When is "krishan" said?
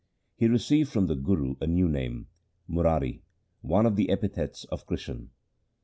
4.87-5.29